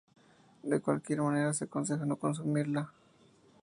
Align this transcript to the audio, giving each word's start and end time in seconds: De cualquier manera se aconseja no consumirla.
De 0.63 0.79
cualquier 0.81 1.21
manera 1.21 1.53
se 1.53 1.65
aconseja 1.65 2.07
no 2.07 2.15
consumirla. 2.15 2.91